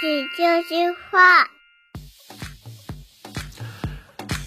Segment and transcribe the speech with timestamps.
[0.00, 1.18] 喜剧句话。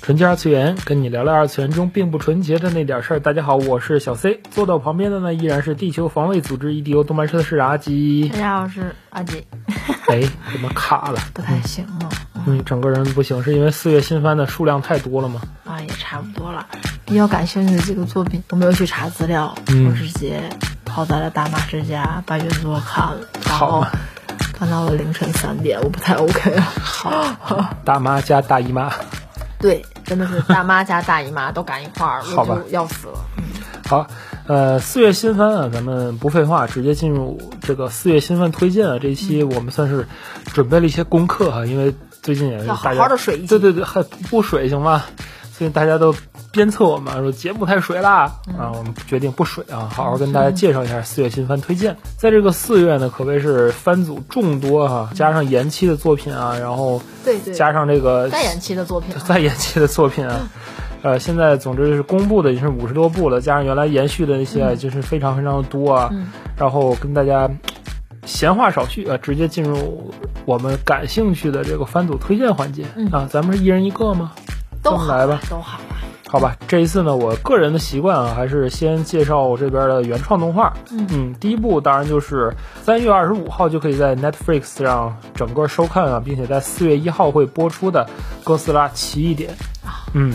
[0.01, 3.19] 纯洁二次元，跟你聊聊二次元中并不纯洁的那点事儿。
[3.19, 8.39] 大家好，我是小 C，坐到旁边的呢依然是地球防卫组织 EDO 动漫社的是阿基大。
[8.39, 9.45] 家好，我是阿吉，
[10.07, 10.21] 哎，
[10.51, 11.19] 怎么卡了？
[11.33, 12.09] 不太行了，
[12.47, 15.41] 嗯，整个人不行，是因为四月新番的数量太多了吗？
[15.65, 16.67] 啊，也差不多了。
[17.05, 20.41] 比较感兴趣的几个作品，都没有去查资料，嗯我直接
[20.91, 23.85] 跑在了大妈之家把原作看了，然后
[24.53, 26.61] 看到了凌晨三点，我不太 OK 了。
[26.83, 28.91] 好，大妈加大姨妈。
[29.57, 33.13] 对，真的是大妈加大姨妈都赶一块儿，好吧我就要死了。
[33.37, 33.43] 嗯
[33.87, 34.07] 好，
[34.47, 38.99] 呃，四月新番啊，咱们不废话，直接进入这个四月新番推荐啊。
[39.01, 40.07] 这一期我们算是
[40.53, 45.03] 准备了一些功课哈、因为最近也是大家好的水一期对对对，还不水行吗？
[45.51, 46.15] 所以大家都
[46.51, 51.95] 鞭策我们说节目太水啦、嗯啊，我们决定不水啊，好好跟大家介绍一下四月新番推荐。
[52.17, 60.49] 在这个四月呢，可谓是番组众多哈、加上延期的作品啊，然后对对，加上这个再延期的作品啊，再延期的作品啊。
[61.03, 66.09] 呃，现在总之是公布的已经是五十多部了，加上原来延续的那些啊，就是非常非常的多啊。
[66.11, 67.49] 嗯然后跟大家
[68.23, 70.13] 闲话少叙啊，直接进入
[70.45, 73.27] 我们感兴趣的这个番组推荐环节、嗯啊。
[73.27, 74.31] 咱们是一人一个吗？
[74.81, 75.97] 都好来吧都好吧。
[76.27, 80.73] 好吧，这一次呢，我个人的习惯啊，还是先介绍我这边的原创动画。
[80.89, 88.07] 嗯第一部当然就是三月二十五号就可以在 Netflix 上整个收看啊，并且在四月一号会播出的
[88.45, 89.51] 《哥斯拉：奇异点》。
[90.13, 90.31] 嗯，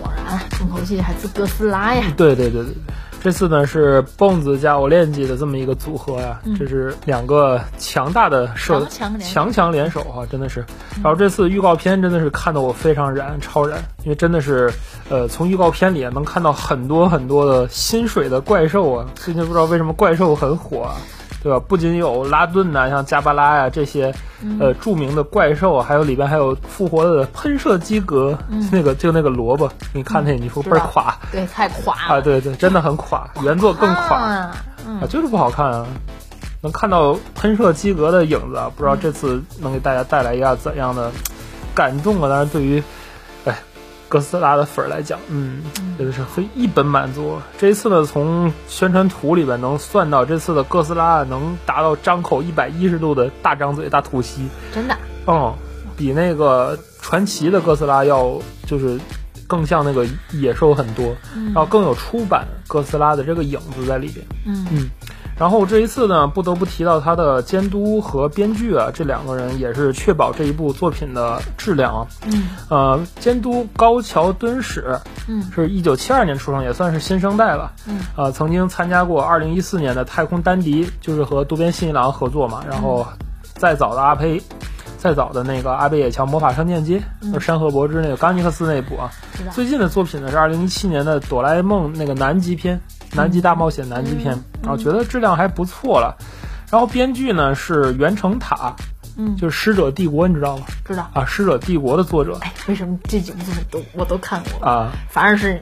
[0.00, 2.04] 果然，重头戏还是哥斯拉呀。
[2.16, 2.94] 对对对对对，
[3.24, 10.62] 这次呢是蹦子加我练级的这么一个组合呀、这是两个强大的社强强联手强强联手啊，真的是。
[11.02, 14.70] 然后这次预告片真的是看得我非常燃，超燃，因为真的是，
[15.08, 20.96] 呃，从预告片里能看到很多很多的新水的怪兽啊，最近不知道为什么怪兽很火啊。
[21.44, 21.60] 对吧？
[21.68, 24.12] 不仅有拉顿呐、像加巴拉呀、这些，
[24.58, 28.36] 呃，著名的怪兽，还有里边还有复活的喷射机格，
[28.72, 34.52] 那个就那个萝卜，你看那你说倍儿垮，对，太垮啊，对对，真的很垮，原作更垮啊，
[35.10, 35.86] 就是不好看啊。
[36.62, 41.12] 能看到喷射机格的影子啊，不知道这次能给大家带来一下怎样的
[41.74, 42.28] 感动啊？
[42.30, 42.84] 当然，对于哎
[44.14, 45.60] 哥斯拉的粉儿来讲，嗯，
[45.98, 47.36] 真的是非一本满足。
[47.58, 55.52] 这一次呢，从宣传图里边能算到这次的哥斯拉能达到张口一百一十度的大张嘴、大吐息，真的，嗯，
[55.96, 59.00] 比那个传奇的哥斯拉要就是
[59.48, 64.24] 更像那个野兽很多，然后更有出版哥斯拉的这个影子在里边。
[64.46, 64.64] 嗯。
[64.70, 64.90] 嗯，
[65.36, 72.06] 然后这一次呢，不得不提到他的监督和编剧啊，这两个人也是确保这一部作品的质量啊。
[72.26, 77.72] 嗯呃，监督高桥敦史嗯是一九七二年出生，也算是新生代了。
[77.88, 82.62] 嗯，呃，曾经参加过二零一四年的太空丹迪，就是和渡边信一郎合作嘛。
[82.68, 83.06] 然后
[83.54, 84.40] 再早的阿佩，
[85.04, 89.10] 再早的那个阿贝野桥魔法商店街，就是山河博之那个冈尼克斯那部啊。
[89.52, 92.80] 最近的作品呢是二零一七年的哆啦 A 梦那个南极篇，
[93.12, 96.16] 南极大冒险南极篇，然后觉得质量还不错了。
[96.70, 98.74] 然后编剧呢是袁成塔，
[99.18, 100.64] 嗯，就是《使者帝国》，你知道吗？
[100.86, 101.02] 知道。
[101.12, 104.66] 啊，《使者帝国》的作者哎，为什么这几部作品都我都看过？
[104.66, 105.60] 啊，反而是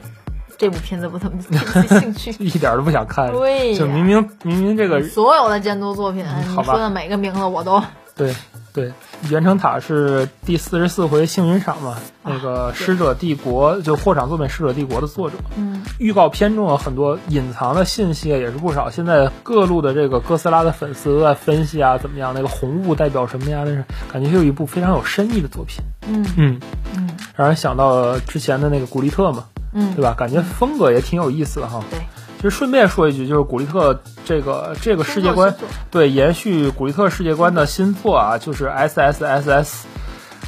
[0.57, 1.41] 这部片子不怎么
[1.99, 2.31] 兴趣。
[2.41, 3.29] 一点都不想看。
[3.33, 7.83] 对呀就明明明明这个所有的监督作品，好吧你说的每个名字我都
[8.15, 8.33] 对
[8.71, 8.91] 对，
[9.29, 15.37] 袁成塔是第四十四回幸运赏嘛，那个《使者帝国》就获赏作品《使者帝国》的作者。
[15.57, 18.89] 嗯预告片中有很多隐藏的信息啊，也是不少。
[18.89, 22.33] 现在各路的这个哥斯拉的粉丝都在分析啊，怎么样？
[22.33, 23.61] 那个红雾代表什么呀？
[23.65, 25.83] 那是感觉又一部非常有深意的作品。
[26.07, 26.59] 嗯嗯，
[26.95, 30.15] 嗯让人想到之前的那个古力特嘛，嗯，对吧？
[30.17, 31.83] 感觉风格也挺有意思的哈。
[31.91, 31.99] 对，
[32.43, 35.55] 其实顺便说一句，就是古力特这个这个世界观
[35.89, 39.87] 对延续古力特世界观的新作啊，就是 S S S S，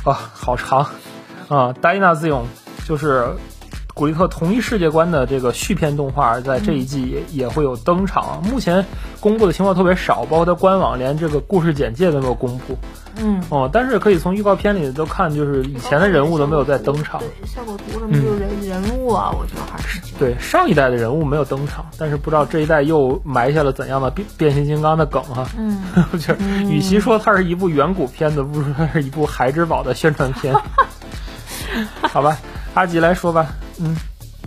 [0.03, 0.89] 啊，好长
[1.47, 2.41] 啊，Dinazion
[2.85, 3.27] 就是
[3.93, 8.43] 古力特同一世界观的这个续篇动画，在这一季也、也会有登场。
[8.43, 8.85] 目前
[9.21, 12.77] 公布的情况特别少，包括它官网连这个故事简介都没有公布。
[13.17, 17.21] 嗯，哦、但是可以从预告片里都看，就是以前的人物都没有再登场。
[17.21, 18.44] 对，效果图什么就是人
[18.81, 25.47] 人物啊，我觉得还是对上一代的人物没有登场，但是不知道这一代又埋下了怎样的变变形金刚的梗哈。
[25.57, 25.83] 嗯，
[26.13, 26.37] 就是
[26.69, 30.53] 与其说它是一部远古片子，不如说它是一部孩之宝的宣传片。
[32.01, 32.37] 好吧，
[32.73, 33.47] 阿吉来说吧。
[33.79, 33.95] 嗯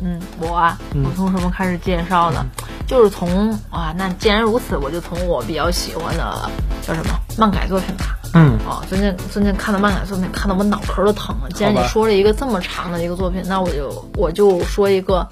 [0.03, 1.05] 嗯，我啊，嗯。
[1.05, 2.45] 我从什么开始介绍呢？
[2.87, 6.51] 就是从啊，那既然如此，我就从我比较喜欢的
[6.83, 8.17] 叫什么漫改作品吧。
[8.35, 8.59] 嗯。
[8.69, 11.49] 啊，最近最近看的漫改作品，看得我脑壳都疼了。
[11.55, 15.29] 既然你说了一个这么长的一个作品，那我就我就说一个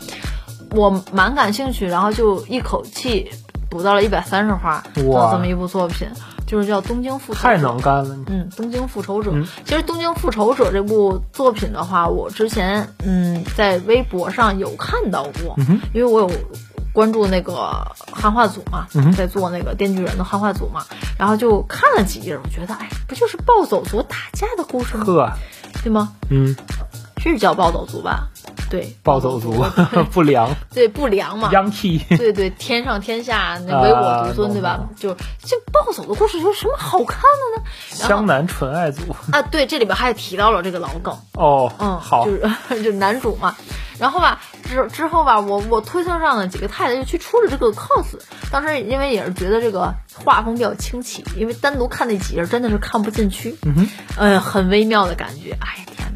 [0.70, 3.30] 我蛮感兴趣，然后就一口气
[3.68, 6.08] 补到了一百三十话的这么一部作品，
[6.46, 7.40] 就是叫《东京复仇者》。
[7.42, 8.16] 太能干了。
[8.26, 16.30] 嗯，《东京复仇者》嗯其实《东京复仇者》这部作品的话，我之前嗯在微博上有看到过，嗯因为我有
[16.92, 17.54] 关注那个
[18.12, 20.84] 汉化组嘛，嗯在做那个《电锯人》的汉化组嘛，
[21.18, 25.04] 然后就看了几页，我觉得哎，不就是暴走族打架的故事吗？
[25.04, 25.32] 呵，
[25.82, 26.12] 对吗？
[26.30, 26.54] 嗯，
[27.18, 28.28] 是叫暴走族吧？
[28.68, 29.64] 对，暴走族
[30.12, 31.50] 不良对不良嘛。
[31.52, 34.88] ，Yankee，对对，天上天下那唯我独尊，啊对吧懂？
[34.96, 37.68] 就这暴走的故事有什么好看的呢？
[37.90, 39.02] 湘南纯爱组。
[39.32, 42.50] 啊，对，这里边还提到了这个老梗，哦，嗯，好就，是
[42.82, 43.56] 就是男主嘛。
[43.98, 48.18] 然后吧，之之后吧，我我推特上的几个太太就去出了这个 cos，
[48.52, 53.88] 当时因为也是觉得这个画风比较清奇，因为单独看那几页真的是看不进去，嗯哼，
[54.18, 55.52] 呃，很微妙的感觉。
[55.52, 56.12] 哎呀天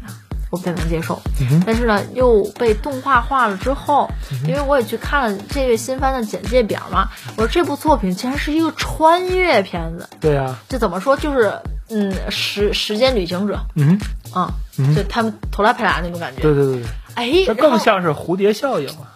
[0.51, 1.19] 我不太能接受。
[1.39, 4.07] 嗯但是呢，又被动画化了之后，
[4.45, 11.17] 因为我也去看了这位新番的简介表嘛，我说这部作品竟然是一个穿越片子，对呀，这怎么说？
[11.17, 11.51] 就是
[11.89, 13.97] 嗯，时时间旅行者嗯，
[14.33, 16.41] 啊，嗯就他们投来拍来那种感觉。
[16.41, 16.83] 对对对对，
[17.15, 19.10] 哎，这更像是蝴蝶效应啊。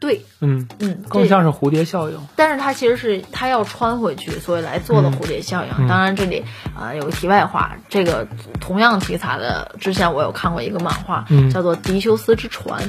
[0.00, 2.18] 对，嗯，嗯，更像是蝴蝶效应。
[2.34, 5.70] 但是它其实是它要穿回去，所以来做的蝴蝶效应。
[5.78, 6.42] 嗯当然，这里
[6.74, 8.26] 啊、呃有个题外话，这个
[8.60, 12.82] 同样题材的，之前我有看过一个漫画，嗯叫做《迪修斯之船》，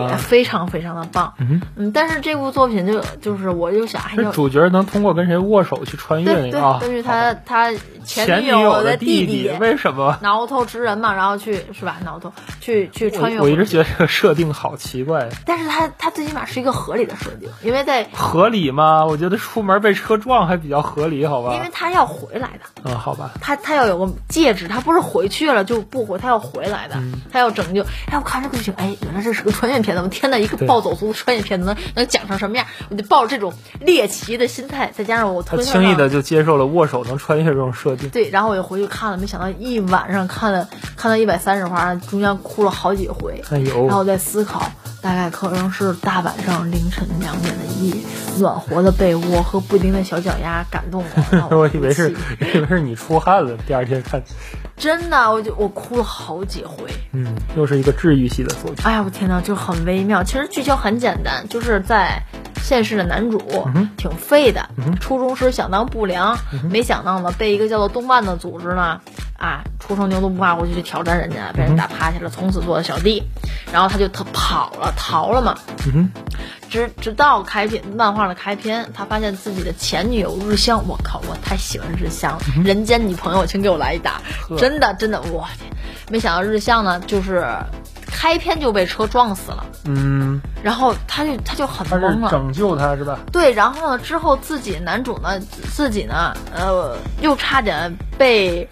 [0.00, 1.34] 也啊，非常非常的棒。
[1.38, 6.80] 嗯嗯，但是这部作品就就是我就想，还有，主角能通过跟谁握手去穿越对？
[6.80, 7.72] 根据他他
[8.04, 10.16] 前女友的弟弟为什么？
[10.22, 11.96] 挠头之人嘛，然后去是吧？
[12.04, 19.04] 挠头去去穿越我我一直觉得这个设定好奇怪，但是他他最起码是一个合理的设定，因为在合理吗？
[19.04, 21.60] 我觉得出门被车撞还比较合理，好吧因？
[21.60, 22.82] 为他要回来的。
[22.84, 23.32] 嗯，好吧。
[23.40, 27.82] 他他要有个戒指，他不是回去了就不回，他要回来的，嗯他要拯救。
[28.06, 32.66] 哎，我看这个剧情，哎，原来这是个穿越片怎么天呐，一个暴走族的穿越片子能能讲成什么样？
[32.90, 38.08] 我就抱着这种猎奇的心态，再加上我他轻易的就接受了握手能穿越这种设定。
[38.10, 43.42] 对，然后我就回去看了，没想到一晚上看了看到一百三十话，中间哭了好几回。
[43.50, 44.62] 哎呦然后我在思考，
[45.00, 47.94] 大概可能是大晚上凌晨两点的夜，
[48.40, 51.48] 暖和的被窝 和布丁的小脚丫感动我。
[51.56, 52.10] 我以为是
[52.52, 54.20] 以为是你出汗了，第二天看，
[54.76, 56.90] 真的，我就我哭了好几回。
[57.12, 58.84] 嗯，又是一个治愈系的作品。
[58.84, 60.24] 哎呀，我天呐，就很微妙。
[60.24, 62.20] 其实剧情很简单，就是在
[62.60, 63.40] 现实的男主、
[63.96, 64.68] 挺废的，
[65.00, 66.36] 初中时想当不良，
[66.68, 69.00] 没想到呢被一个叫做动漫的组织呢，
[69.38, 73.22] 啊，初生牛犊不怕虎就去挑战人家，被人打趴下了，从此做了小弟。
[73.72, 74.24] 然后他就他
[74.56, 75.54] 跑了，逃了嘛。
[75.92, 76.10] 嗯
[76.68, 84.20] 直直到开篇漫画的开篇，他发现自己的前女友日向，我靠，我太喜欢日向了，人间女朋友，请给我来一打，
[84.58, 85.70] 真的真的，我天，
[86.10, 87.46] 没想到日向呢，就是
[88.06, 92.30] 开篇就被车撞死了，嗯，然后他就他就很懵了。
[92.30, 93.20] 拯救他是吧？
[93.32, 95.38] 对，然后呢，之后自己男主呢，
[95.72, 98.68] 自己呢，呃，又差点被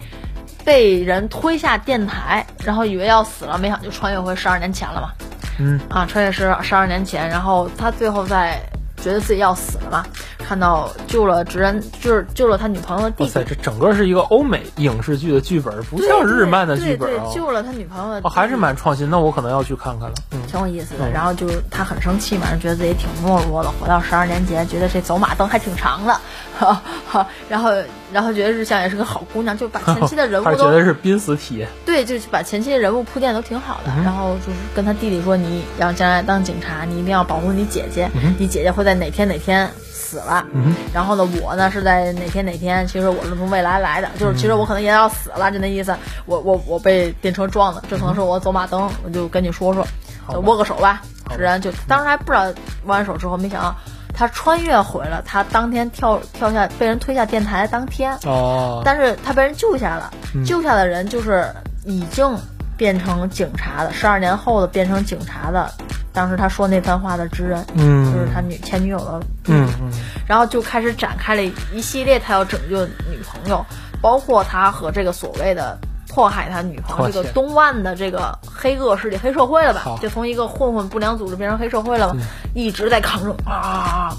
[0.65, 5.11] 被人推下电台，然后以为要死了，没想就穿越回十二年前了嘛。
[5.57, 8.59] 嗯啊，穿越是十二年前，然后他最后在
[8.97, 10.05] 觉得自己要死了嘛，
[10.39, 17.23] 看到救了直人，就是救了他女朋友的弟弟哇塞，，这整个是一个欧美影视剧的剧本，不像日漫的剧本啊。
[17.23, 20.15] 对对，救了他女朋友的弟哦，还是蛮创新，那我可能要去看看了。
[20.31, 21.07] 嗯，挺有意思的。
[21.09, 26.19] 嗯然后就他很生气嘛，觉得自己挺懦弱的，活到十二年前，觉得这走马灯还挺长的，
[26.57, 27.27] 哈哈。
[27.49, 27.71] 然后
[28.11, 31.67] 然后觉得日向也是个好姑娘，就把前期的人物都觉都得是濒死体验。
[31.85, 33.91] 对，就是把前期的人物铺垫都挺好的。
[34.03, 40.45] 然后就是跟他弟弟说，你要将来当警察，你一定要保护你姐姐，你姐姐会在哪天哪天死了。
[40.93, 45.95] 然后呢，我呢是在哪天哪天，其实我是从未来来的，就是其实我可能也要死了，就那意思。
[46.25, 49.85] 我我我被电车撞了，这可能是我走马灯，我就跟你说说，
[50.31, 51.01] 就握个手吧。
[51.27, 52.53] 好吧直然就当时还不知道握
[52.85, 53.75] 完手之后，没想到
[54.15, 60.43] 他穿越回了，他当天跳跳下被人推下电台的当天，哦，但是他被人救下了，嗯。
[60.45, 61.45] 救下的人就是
[61.83, 62.37] 已经
[62.77, 65.69] 变成警察的，十二年后的变成警察的，
[66.13, 69.91] 当时他说那番话的之人，嗯，就是他女前女友的，嗯嗯。
[70.25, 71.43] 然后就开始展开了
[71.73, 73.65] 一系列他要拯救女朋友，
[74.01, 75.77] 包括他和这个所谓的。
[76.15, 79.99] 迫害他女朋友这个东万的这个黑恶势力、黑社会了吧？
[80.01, 82.21] 就从一个混混不良组织变成黑社会了嘛，
[82.53, 84.15] 一直在抗争啊，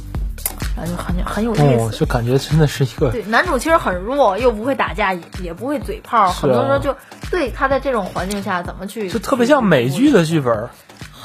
[0.77, 1.63] 然后就很很有意思。
[1.63, 6.95] 哦，就感觉真的是一个对，男主其实很弱，又不会打架，也也不会嘴炮，啊很多时候就
[7.31, 10.69] 对他在这种环境下怎么去，就特别像美剧的剧本。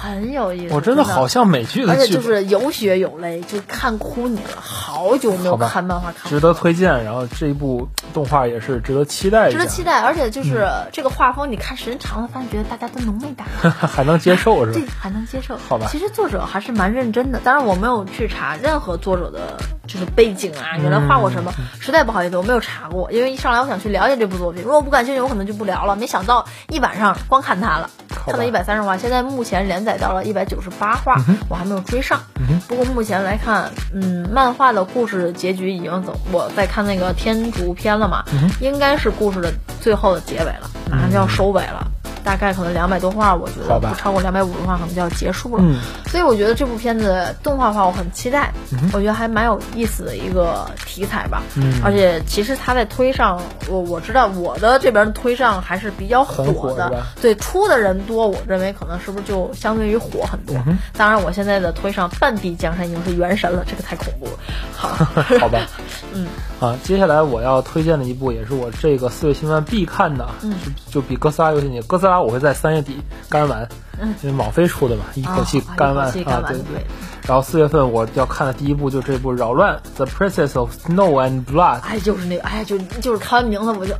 [0.01, 0.73] 很有意思。
[0.73, 4.59] 我真的好像美剧的剧，而且就是有血有泪，就看哭你了。
[4.59, 7.03] 好久没有看漫画看过，值得推荐。
[7.03, 10.01] 然后这一部动画也是值得期待一下，值得期待。
[10.01, 13.71] 而且就是嗯这个画风，你看时间长了，发现觉得大家都浓眉大眼。
[13.71, 15.57] 还能接受是吧对吧？，还能接受。
[15.57, 25.95] 好吧其实作者还是蛮认真的，当然我没有去查任何作者的，就是背景啊，原来画过什么，嗯实在不好意思，我没有查过，因为一上来我想去了解这部作品，如果我不感兴趣，我可能就不聊了。
[25.95, 27.89] 没想到一晚上光看它了，
[28.25, 32.21] 看到一百三十话，现在目前连载到了一百九十八话，嗯我还没有追上。
[32.67, 41.85] 不过目前来看，嗯，漫画的故事结局已经走，我在看那个天竺篇了嘛，嗯应该是故事的最后的结尾了，马上就要收尾了。
[42.23, 45.63] 大概可能两百多话，我觉得不超过两百五十话，可能就要结束了。
[45.65, 45.79] 嗯。
[46.07, 48.51] 所以我觉得这部片子动画化我很期待，
[48.93, 51.41] 我觉得还蛮有意思的一个题材吧。
[51.55, 51.81] 嗯。
[51.83, 60.55] 而且其实它在推上，我我知道我的这边推上还是比较很火的，火对出的人多，我认为可能是不是就相对于火很多。
[60.97, 64.31] 当然，我现在的推上半壁江山已经是元神了，这个太恐怖了。
[64.75, 64.89] 好，
[65.39, 65.59] 好吧，
[66.13, 66.27] 嗯。
[66.59, 70.53] 啊，接下来我要推荐的一部也是我这个四月新番必看的，嗯。
[70.85, 72.97] 就就比哥斯拉游戏你哥斯拉我会在三月底
[73.29, 73.67] 干完，
[73.99, 76.85] 嗯因为网飞出的嘛，一口气啊干完、啊，对对对。
[77.27, 83.93] 然后四月份我要看的第一部就这部《扰乱 The Princess of Snow and Blood》，哎，就是那个，哎，就就是看完名字我就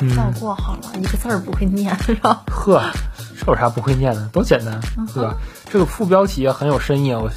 [0.00, 2.42] 嗯，跳过好了，一个字儿不会念，是吧？
[2.52, 2.82] 呵，
[3.40, 4.28] 这有啥不会念的？
[4.28, 5.34] 多简单，嗯对吧？
[5.70, 7.30] 这个副标题也很有深意啊，我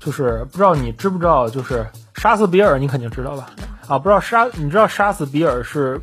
[0.00, 1.86] 就是不知道你知不知道，就是
[2.16, 3.46] 杀死比尔，你肯定知道吧？
[3.86, 6.00] 啊，不知道杀，你知道杀死比尔是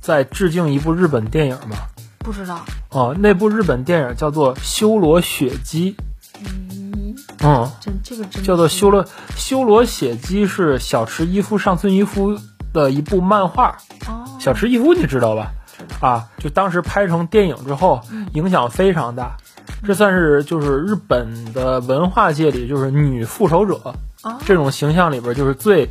[0.00, 1.76] 在致敬一部日本电影吗？
[2.20, 2.60] 不知道，
[2.90, 5.92] 哦，那部日本电影叫做《修罗血姬》，
[6.72, 9.04] 嗯，嗯，真这个真叫做《修罗
[9.36, 12.38] 修罗血姬》是小池一夫、上村一夫
[12.72, 13.76] 的一部漫画。
[14.06, 15.52] 哦，小池一夫你知道吧？
[16.00, 18.00] 啊，就当时拍成电影之后，
[18.32, 19.36] 影响非常大。
[19.84, 23.80] 这算是就是日本的文化界里，就是女复仇者
[24.22, 24.38] 哦。
[24.46, 25.88] 这种形象里边，就是最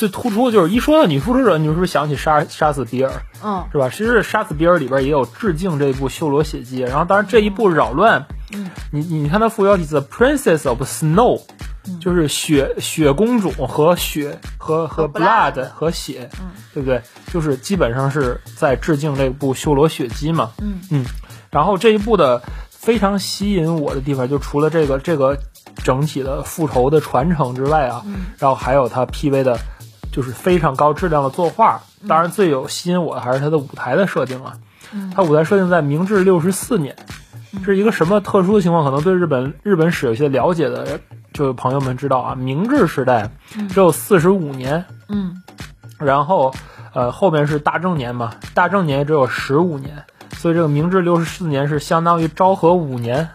[0.00, 0.52] 最突出的。
[0.52, 3.12] 就是一说到女复仇者，你是不是想起杀杀死比尔？
[3.44, 3.88] 嗯是吧？
[3.90, 8.20] 其实《杀死比尔》里边也有致敬这部《修罗血姬》，然后当然这一部《扰乱》，
[8.54, 11.42] 嗯，你你看它副标题是 The Princess of Snow，、
[12.00, 17.00] 就是雪雪公主和雪和和和 blood 和血，嗯，对不对？
[17.32, 21.04] 就是基本上是在致敬这部《修罗血姬》嘛，嗯嗯。
[21.50, 25.36] 然后这一部的非常吸引我的地方，就除了这个这个
[25.82, 29.58] 整体的复仇的传承之外啊，嗯然后还有它 PV 的，
[30.12, 31.80] 就是非常高质量的作画。
[32.08, 34.54] 当然，最有吸引我的还是它的舞台的设定啊。
[34.92, 36.96] 嗯它舞台设定在明治六十四年，
[37.52, 38.84] 这是一个什么特殊的情况？
[38.84, 41.00] 可能对日本日本史有些了解的，
[41.32, 43.30] 就是朋友们知道啊，明治时代
[43.68, 45.42] 只有四十五年，嗯
[45.98, 46.52] 然后
[46.92, 53.28] 呃后面是大正年嘛，大正年只有十五年，所以这个明治六十四年是相当于昭和五年。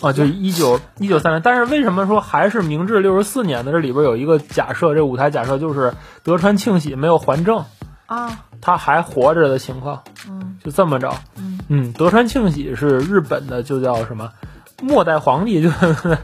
[0.00, 3.72] 啊，就一九一九三零，但是为什么说还是明治六十四年呢？
[3.72, 7.64] 这里边有一个假设，这舞台假设就是德川庆喜没有还政，
[8.06, 11.14] 啊他还活着的情况，嗯就这么着。
[11.36, 14.30] 嗯嗯，德川庆喜是日本的，就叫什么
[14.82, 16.18] 末代皇帝，就跟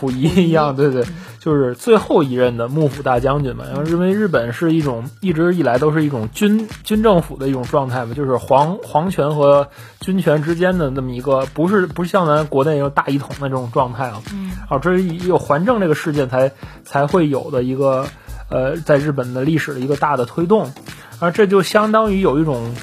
[0.00, 1.04] 溥仪一样，对对，
[1.40, 3.64] 就是最后一任的幕府大将军嘛。
[3.66, 9.68] 然后认为日本是一种一直以来都是一种军军政府的一种状态嘛，就是皇皇权和
[10.00, 14.22] 军权之间的那么一个，不是不是像咱国内那种大一统的这种状态啊。
[14.32, 16.52] 嗯啊，这是有还政这个事件才
[16.84, 18.06] 才会有的一个
[18.50, 20.72] 呃，在日本的历史的一个大的推动，
[21.18, 22.74] 而这就相当于有一种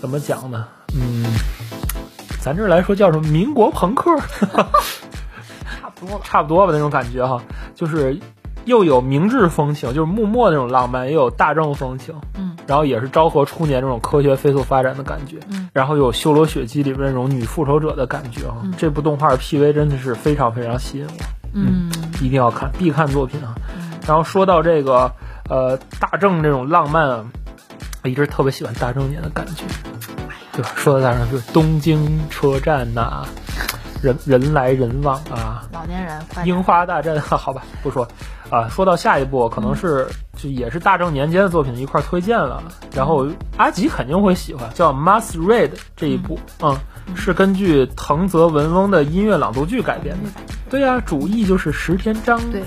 [0.00, 0.66] 怎么讲呢？
[0.94, 1.24] 嗯，
[2.48, 4.10] 咱这儿来说叫什么民国朋克，
[5.78, 6.24] 差不多吧。
[6.24, 7.42] 差不多吧那种感觉哈，
[7.74, 8.18] 就是
[8.64, 18.56] 又有明治风情，就是幕末那种浪漫，也有大正风情，嗯然后也是昭和初年这种科学飞速发展的感觉，嗯然后有《修罗血姬》里边那种女复仇者的感觉哈。
[18.62, 21.24] 嗯这部动画 PV 真的是非常非常吸引我。
[21.52, 21.90] 嗯
[22.22, 23.54] 一定要看，必看作品啊。
[23.76, 25.12] 嗯然后说到这个
[25.50, 27.24] 呃大正这种浪漫啊，
[28.02, 29.64] 我一直特别喜欢大正年的感觉，
[30.58, 30.70] 对吧？
[30.74, 33.24] 说到大正就是东京车站呐、
[34.02, 38.06] 人人来人往啊，老年人快樱花大战， 好吧，不说
[38.50, 38.68] 啊。
[38.68, 40.04] 说到下一部，可能是
[40.36, 42.60] 就也是大正年间的作品一块儿推荐了，
[42.92, 43.24] 然后
[43.56, 46.76] 阿吉肯定会喜欢，叫《Must Read》这一部，嗯，
[47.14, 50.30] 是根据藤泽文翁的音乐朗读剧改编的。
[50.68, 52.62] 对呀、主义就是石田章，对，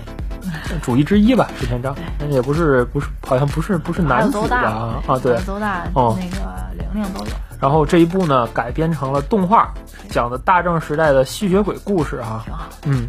[0.81, 4.61] 主义之一吧，石田章，但也不是不是，好像不是不是男主邹大？
[4.63, 9.71] 啊，对，邹大哦那个玲玲都有，然后这一部呢改编成了动画，
[10.09, 12.67] 讲的大正时代的吸血鬼故事哈、挺好。
[12.85, 13.07] 嗯，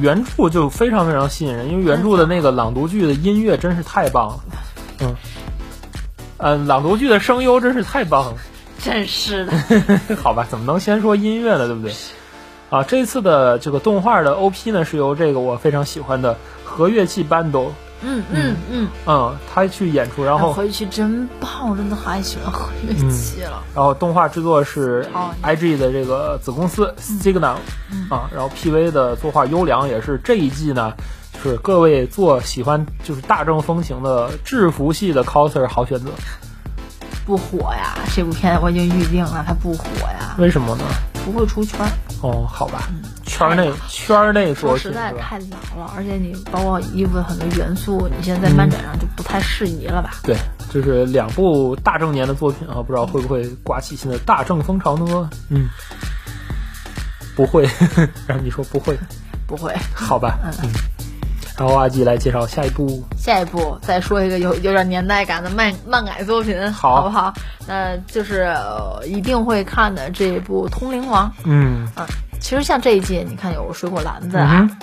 [0.00, 4.40] 原著就非常非常吸引人，因为原著的那个朗读剧的音乐真是太棒了，
[5.00, 5.14] 嗯，
[6.38, 8.34] 嗯，朗读剧的声优真是太棒了。
[8.82, 9.52] 真是的，
[10.16, 11.66] 好吧，怎么能先说音乐呢？
[11.66, 11.92] 对不对？
[12.70, 17.66] 啊，这次的这个动画的 OP 呢，是由这个我非常喜欢的和乐器 bando，
[18.02, 23.62] 嗯嗯嗯，嗯，他去演出，然后和乐器真棒，我真的太喜欢和乐器了。
[23.74, 27.56] 然后动画制作是哦 IG 的这个子公司 Signal，
[28.08, 30.94] 啊，然后 PV 的作画优良也是这一季呢，
[31.42, 36.10] 是各位做喜欢就是大正风情的制服系的 coser 好选择。
[37.26, 40.84] 不火呀，这部片我已经预定了，它不火呀，为什么呢？
[41.24, 41.78] 不会出圈。
[42.22, 42.88] 哦，好吧，
[43.48, 44.92] 圈内圈内作说实？
[44.92, 50.10] 在太难了，而且你包括衣服的很多元素，你现在在漫展上就不太适宜了吧？
[50.22, 50.36] 对，
[50.70, 55.30] 就是两部大正年的作品啊，不知道会不会刮起新的大正风潮呢？
[55.48, 55.68] 嗯，
[57.34, 57.66] 不会，
[58.28, 58.94] 然后你说不会，
[59.46, 59.74] 不会。
[59.94, 60.68] 好吧，嗯。
[61.58, 67.32] 然后阿吉来介绍下一部，下一步再说一个有有点年代感的漫漫改作品，好不好？
[67.66, 72.06] 那就是、呃一定会看的这一部《通灵王》嗯啊。
[72.40, 74.76] 其实像这一季，你看有水果篮子啊，嗯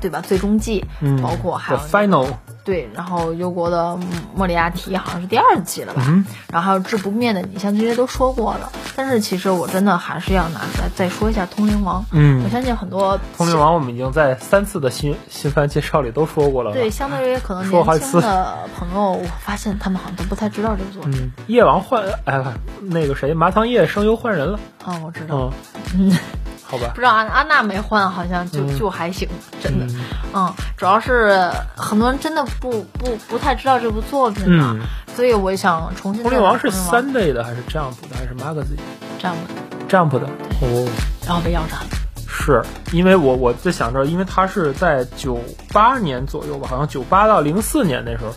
[0.00, 0.20] 对吧？
[0.20, 2.28] 最终季，嗯，包括还有 Final，
[2.62, 3.98] 对，然后忧国的
[4.32, 6.04] 莫里亚蒂好像是第二季了吧？
[6.06, 8.70] 嗯然后还有治不灭的你，像这些都说过了。
[8.94, 12.00] 但是其实我真的还是要拿出来再说一下《通灵王》。
[12.12, 16.72] 嗯我相信很多通灵王我们已经在三次的新新番介绍里都说过了。
[16.72, 21.32] 对，相对于可能说轻的朋友，我发现他们好像都不太知道这个作品。
[21.36, 22.40] 嗯，夜王换，哎，
[22.82, 24.60] 那个谁，麻汤叶声优换人了。
[24.84, 25.52] 哦、我知道，
[25.96, 26.16] 嗯，
[26.68, 27.00] 好吧不。
[27.00, 29.26] 知道安安娜没换，好像就、嗯就还行，
[29.60, 29.86] 真的。
[30.34, 38.78] 嗯，主要是很多人真的不不不太知道这部作品嘛，嗯，所以我想重新再把通灵王是三 day 的还是 Jump 的还是 Magazine
[39.18, 40.26] 这样的，Jump 的？
[40.60, 40.88] 哦，
[41.26, 41.86] 然后被腰斩了。
[42.30, 48.34] 是因为我我在想着，因为他是在九八年左右吧，好像九八到零四年那时候，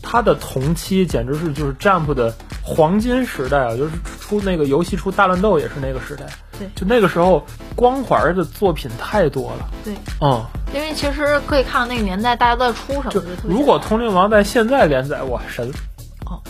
[0.00, 3.90] 他的同期简直是就是 Jump 的黄金时代啊，就是
[4.20, 6.24] 出那个游戏出大乱斗也是那个时代。
[6.58, 9.68] 对就那个时候光环的作品太多了。
[9.84, 15.72] 对，嗯，因为其实可以看到那个年代大家都在出什么，就如果通灵王在现在连载，哇神。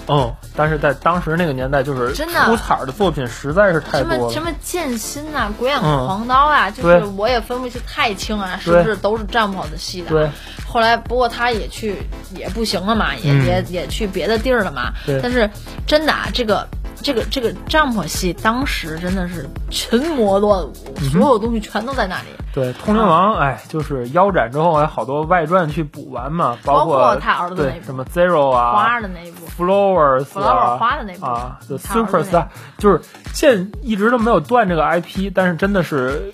[0.07, 4.19] 哦，嗯，但是在当时那个年代，就是真的出彩儿的作品实在是太什多了。
[4.25, 10.09] 么什么剑心呐、鬼眼嗯狂刀啊，就是我也分不清太清啊，是不是都是战跑的戏的？
[10.11, 10.31] 对。
[10.67, 12.03] 后来不过他也去
[12.35, 14.93] 也不行了嘛，也、嗯也也去别的地儿了嘛。
[15.05, 15.49] 对但是
[15.87, 16.67] 真的啊，这个
[17.03, 22.29] 这个这个帐篷戏当时真的是群魔乱舞，嗯所有东西全都在那里。
[22.55, 33.01] 对，通灵王，哎，就是腰斩之后还好多外传去补完嘛，包括括他儿子那部什么 Zero 啊，花的那一部，Flowers 花的那部啊，The 他儿子 Super 那 Star，就是
[33.33, 36.31] 现一直都没有断这个 IP，但是真的是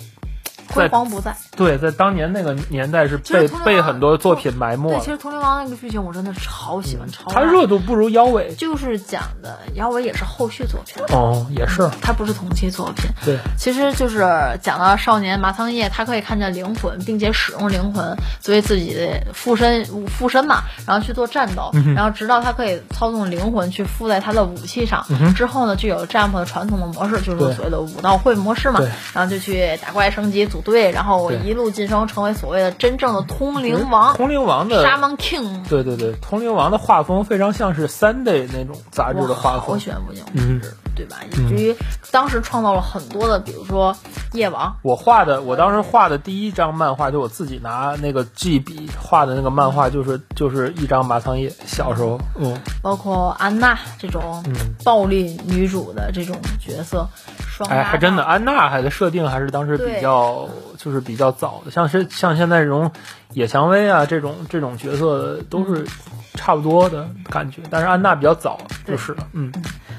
[0.69, 1.37] 辉煌不在。
[1.57, 8.55] 对，在当年那个年代是被被很多作品埋没对，了其，实《通灵王》那个剧情我真的超喜欢，超它爱热度不如腰尾。
[8.55, 13.11] 就是讲的妖尾也是后续作品，哦，也是，他不是同期作品。
[13.25, 14.19] 对，其实就是
[14.63, 25.05] 讲到少年麻仓叶，他可以看见灵魂，并且使用灵魂作为自己的附身附身嘛，然后去做战斗，然后直到他可以操纵灵魂去附在他的武器上，
[25.35, 28.81] 之后呢，就有 Jump 的传统的模式，就是所谓的武道会模式嘛，
[29.13, 35.69] 然后就去打怪升级组队，然后我一路晋升成为所谓的真正的通灵王通灵王的 Shaman King。
[35.69, 39.81] 对对对，通灵王的画风非常像是 Sunday 那种杂志的画我风。
[39.81, 40.61] 喜欢不行，嗯，
[41.05, 41.17] 对吧？
[41.33, 41.77] 以至于
[42.11, 43.97] 当时创造了很多的，比如说
[44.33, 51.53] 夜王，我画的，我当时画的第一张漫画，就我自己拿那个 G 笔画的那个漫画，就是就是一张麻仓叶。
[51.67, 54.43] 小时候，嗯，包括安娜这种
[54.85, 57.07] 暴力女主的这种角色，
[57.47, 60.49] 双哎，还真的，安娜还的设定还是当时比较
[60.79, 62.91] 就是比较早的，像是像现在这种
[63.35, 65.87] 野蔷薇啊这种这种角色都是
[66.35, 69.53] 差不多的感觉，但是安娜比较早就是了，嗯，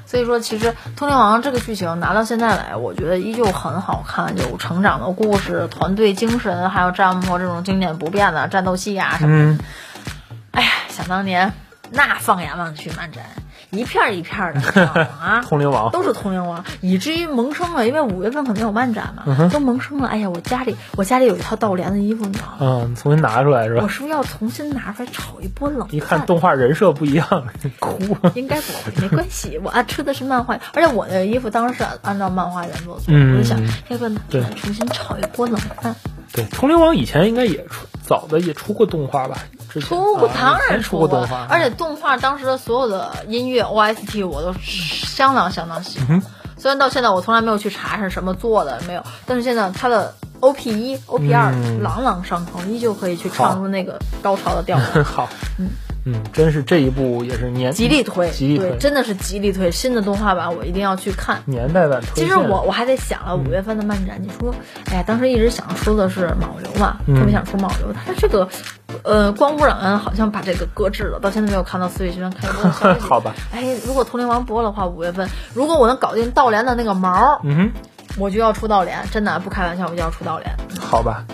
[0.06, 9.44] 所以说，其实《通灵王》这个剧情拿到现在来，我觉得依旧很好看，有成长的故事、团队精神，还有战魔这种经典不变的战斗戏啊什么的。
[9.52, 9.58] 嗯
[10.52, 11.52] 哎呀，想当年
[11.92, 13.24] 那放眼望去漫展，
[13.70, 20.08] 一片儿一片儿的你知道吗啊，通灵王都是通灵王，以至于萌生了，因为五月份肯定有漫展嗯嘛，都萌生了。
[20.08, 22.56] 哎呀，我家里我家里有一套道莲的衣服，你知道吗？
[22.60, 23.82] 嗯，重新拿出来是吧？
[23.84, 26.24] 我是不是要重新拿出来炒一波冷一看？
[26.26, 27.26] 动画人设不一样，
[27.78, 27.98] 哭。
[28.34, 29.58] 应该不会，没关系。
[29.62, 34.10] 我啊吃的是漫画，而且我的衣服当时是按照漫画原作做的，嗯我就想要不要
[34.56, 35.94] 重新炒一波冷饭？
[36.32, 39.38] 对，通灵王以前应该也出早的也出过动画吧？
[39.68, 39.88] 之前。
[39.88, 46.22] 出过，啊当然出过动画，而且动画当时的所有的音乐 OST 我都相当相当喜欢。
[46.56, 51.82] 虽然到现在我从来没有去查是什么做的，没有，但是现在它的 OP 一、OP 二嗯。
[51.82, 55.02] 朗朗上口，依旧可以去唱出那个高潮的调 调。
[55.02, 55.70] 好，嗯，
[56.32, 62.00] 真是这一部也是年极力推，极力推，真的是极力推新的动画版，我一定要去看年代版。
[62.14, 64.54] 其实我我还在想了，五月份的漫展，你说，
[64.90, 68.48] 哎呀，当时一直想说的是卯流嘛，特别想说卯流，但是这个，
[69.02, 72.70] 呃，光污染好像把这个搁置了，到现在没有看到四月新番开播。
[72.98, 77.70] 好吧，哎，如果通灵王播的话，五月份，如果我能搞定道莲的那个毛，嗯哼，
[78.16, 80.50] 我就要出道莲，真的不开玩笑，我就要出道莲。
[80.80, 81.24] 好吧。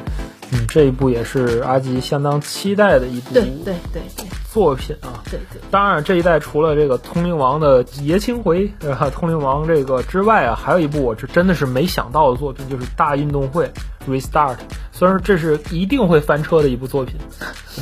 [0.53, 5.23] 嗯，这一部也是阿吉相当期待的一部对对对对作品啊。
[5.31, 5.61] 对对。
[5.71, 8.71] 当然，这一代除了这个通灵王的爷青回？
[9.13, 13.71] 通灵王这个之外啊，还有一部我是真的是没想到的作品，就是大运动会
[14.09, 14.57] Restart。
[14.93, 17.17] 虽然说这是一定会翻车的一部作品，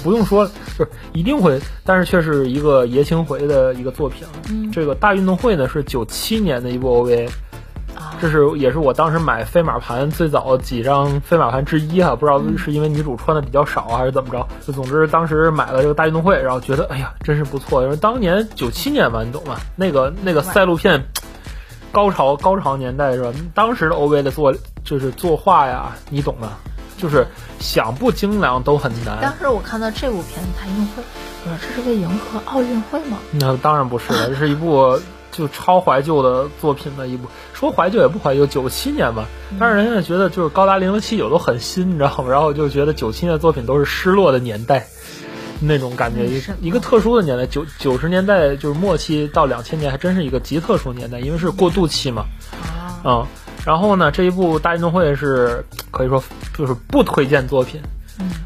[0.03, 0.47] 不用说，
[0.79, 4.27] 就是一定会，但是却是一个爷青回的一个作品。
[4.49, 4.73] 嗯。
[4.73, 7.29] 这个大运动会呢是九七年的一部 OVA。
[8.25, 19.57] 这是也是我当时买飞马盘最早几张飞马盘之一哈，不知道是因为女主穿的比较少还是怎么着，就总之当时买了这个大运动会，然后觉得哎呀真是不错，因为当年九七年吧，你懂吗？
[19.77, 21.05] 那个那个赛璐片
[21.93, 23.31] 高潮高潮年代是吧？
[23.55, 26.49] 当时的 OV 的作就是作画呀，你懂的，
[26.97, 27.27] 就是
[27.59, 29.21] 想不精良都很难。
[29.21, 31.03] 当时我看到这部片子大运动会，
[31.45, 33.19] 我说这是为迎合奥运会吗？
[33.33, 34.99] 那当然不是了，这是一部。
[35.37, 39.27] 就超怀旧的作品的一部，说怀旧也不怀旧，九七年吧。
[39.59, 42.31] 但是人家觉得就是高达零零七九都很新，你知道吗？
[42.31, 44.87] 然后就觉得九七年的作品都是失落的年代，
[45.61, 46.27] 那种感觉，
[46.61, 47.47] 一个特殊的年代。
[47.47, 52.25] 九九十年代就是末期到两千年，还真是一个极特殊年代，因为是过渡期嘛。
[53.05, 53.27] 嗯，
[53.67, 56.23] 然后呢，这一部大运动会是可以说
[56.57, 57.81] 就是不推荐作品。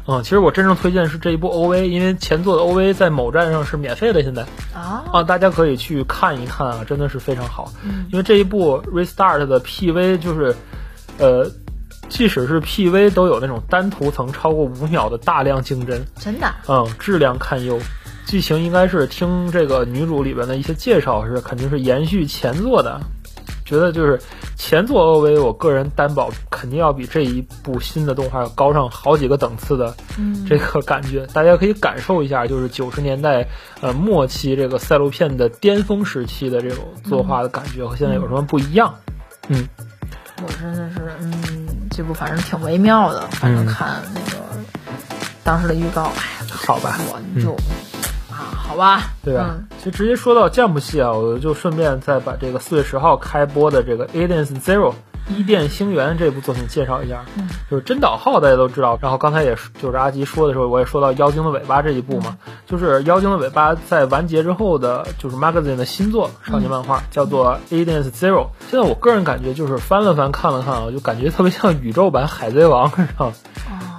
[0.07, 4.41] 嗯，其实我真正推荐是这一部 OVA，因为前作的 OVA 在某站上是免费的，现在
[4.73, 7.71] 啊啊，大家可以去看一看啊，真的是非常好。
[8.11, 10.55] 因为这一部 Restart 的 PV 就是，
[11.19, 11.49] 呃，
[12.09, 17.79] 即使是 PV 都有那种单图层超过五秒的大量竞争，真的，嗯，质量堪忧。
[18.25, 22.99] 剧情应该是听这个女主里边的一些介绍是肯定是延续前作的。
[23.69, 24.19] 觉得就是
[24.55, 29.95] 前作 OV，我个人担保肯定要比这一部新的动画要高上好几个等次的
[30.47, 33.47] 这个感觉，大家可以感受一下，就是九十年代
[33.79, 38.95] 呃末期这个赛璐片的巅峰时期的这种作画的感觉和现在有什么不一样？
[39.49, 39.67] 嗯，
[40.41, 44.37] 我真的是，嗯，这部反正挺微妙的，反正看那个
[45.43, 47.55] 当时的预告，哎，好吧，我就。
[48.69, 49.55] 好吧，对吧？
[49.79, 54.91] 其实直接说到降部戏啊，我就顺便再把这个四月十号开播的这个《Aliens Zero》
[55.35, 57.25] 伊甸星源这部作品介绍一下。
[57.35, 68.45] 嗯，就是真岛浩大家都知道，然后刚才也就是阿吉说的时候，我也说到《妖精的尾巴》这一部嘛，就是《妖精的尾巴》在完结之后的，就是 Magazine 的新作少年漫画，叫做《Aliens Zero》。
[68.69, 73.33] 现在我个人感觉就是翻了翻看了看啊，就感觉特别像宇宙版《海贼王》，是吧？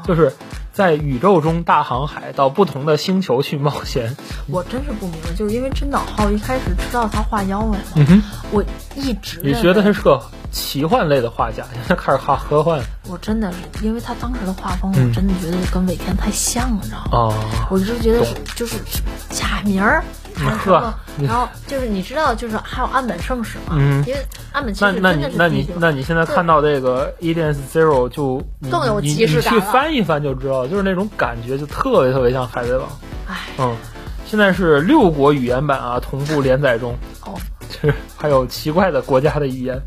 [0.07, 0.33] 就是。
[0.81, 4.17] 在宇宙中大航海，到不同的星球去冒险。
[4.49, 8.65] 我真是不明白，就是因为真岛号一开始知道他画妖怪嘛，我
[8.97, 10.19] 一直你觉得他是个
[10.51, 12.81] 奇幻类的画家，现 在开始画科幻。
[13.09, 17.09] 我真的是，因为他当时的画风，我真的觉得跟尾田太像了，你知道吗？
[17.13, 17.35] 哦，
[17.71, 18.77] 我一直觉得是就是
[19.31, 20.03] 假名儿。
[20.65, 23.75] 呵， 然后就是你知道，就是还有岸本圣史嘛？
[23.77, 24.19] 嗯，因为
[24.53, 32.89] 岸本那那你那你那你现在看到这个《Aliens Zero》就更有即视感你去翻一翻就知道，就是那种感觉，就特别特别像《海贼王》。
[33.29, 33.77] 哎，嗯，
[34.25, 36.97] 现在是六国语言版啊，同步连载中。
[37.27, 37.35] 哦，
[37.71, 39.81] 就 是还有奇怪的国家的语言。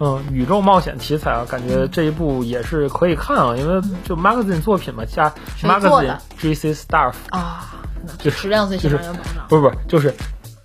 [0.00, 7.74] 嗯，宇宙冒险题材啊，感觉这一部也是可以看啊，因为就 Magazine 作品嘛，加 Magazine GC Staff 啊。
[8.18, 10.14] 就质量最起码有保障，不是不是，就是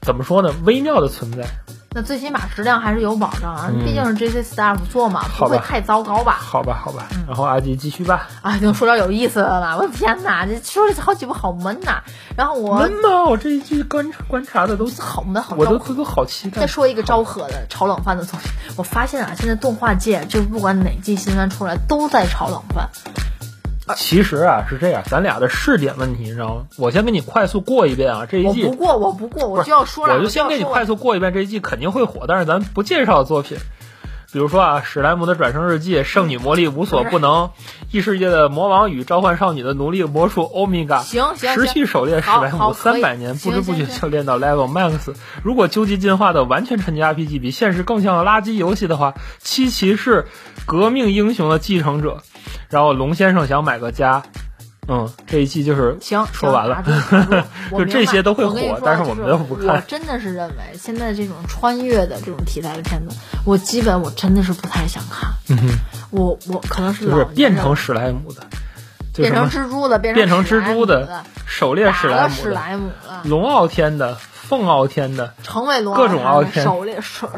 [0.02, 0.54] 怎么说呢？
[0.64, 1.46] 微妙的存在。
[1.98, 6.34] 那最起码质量还是有保障啊，毕竟是 J C Staff 做嘛，不会太糟糕吧？
[6.42, 7.06] 好吧，好吧。
[7.26, 8.28] 然后阿吉继续吧。
[8.42, 9.78] 啊，就说点有意思的吧。
[9.78, 12.04] 我的天哪，这说了好几部好闷呐。
[12.36, 13.24] 然后我闷呐？
[13.30, 16.60] 我这一句观察观察的都好闷，好我都都好期待。
[16.60, 22.90] 再说一个昭和的炒冷饭的东西，我发现啊，现在动画界就不管哪季新番出来，都在炒冷饭。
[23.96, 26.66] 其实啊是这样，咱俩的试点问题，你知道吗？
[26.78, 33.58] 我先给你快速过一遍啊，这一季我不过，我不过，我就要说了，我就先给你快速过一遍这一季肯定会火，但是咱不介绍作品，
[34.36, 37.52] 比如说啊，史莱姆的转生日记，圣女魔力无所不能，
[37.90, 45.16] 异世界的魔王与召唤少女的奴隶魔术欧米伽，行行持续狩猎史莱姆三百年，不知不觉就练到 level max。
[45.42, 50.28] 如果究极进化的完全沉浸 RPG 比现实更像垃圾游戏的话，七骑士
[50.66, 52.22] 革命英雄的继承者。
[52.70, 54.24] 然后龙先生想买个家，
[54.88, 56.84] 嗯，这一期就是行说完了，
[57.72, 59.68] 就这些都会火，但是我们都不看。
[59.68, 65.32] 我真的是认为现在这种穿越的这种题材的片子，我基本我真的是不太想看。
[65.50, 65.68] 嗯哼，
[66.12, 68.44] 我我可能是就是变成史莱姆的，
[69.16, 77.30] 变成蜘蛛的，变成蜘蛛的，狩猎史莱姆史莱姆的，龙傲天的，凤傲天的，成为龙各种傲天，狩猎狩。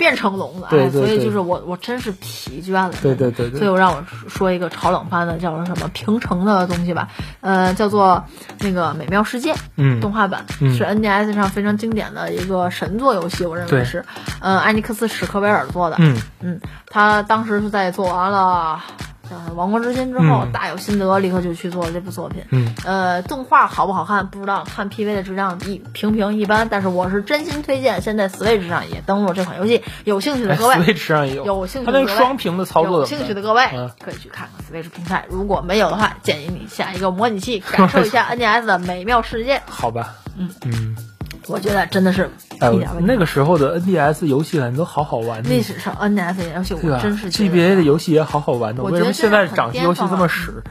[0.00, 2.90] 变成龙的，对对对，所以就是我，我真是疲倦了。
[3.02, 3.58] 对对对对。
[3.58, 7.10] 所以我让我说一个炒冷饭的，叫做什么平成的东西吧，
[7.42, 8.24] 呃，叫做
[8.60, 14.02] 那个美妙世界，嗯，动画版是 NDS 上非常经典的一个神作游戏，我认为是，
[14.40, 18.80] 呃，艾尼克斯史克威尔做的，嗯嗯，他当时是在做完了。
[19.54, 22.42] 《王国之心》之后大有心得，立刻就去做了这部作品。
[22.50, 26.68] 嗯，呃，动画好不好看不知道，看 PV 的质量一平平一般。
[26.68, 33.64] 但是我是真心推荐，现在 Switch 上也登录这款游戏，有兴趣的各位，Switch 上也有，有兴趣的各位，双屏的操作，有兴趣的各位
[34.02, 35.26] 可以去看看 Switch 平台。
[35.28, 39.62] 如果没有的话，建议你下一个模拟器，感受一下 NDS 的美妙世界。
[39.66, 40.96] 好吧，嗯嗯。
[41.46, 45.42] 我觉得真的是，哎，那个时候的 NDS 游戏感觉都好好玩。
[45.42, 48.82] 历史上 NDS 游戏，我真是 GBA 的游戏也好好玩的。
[48.82, 50.62] 为什么现在掌机游戏这么屎？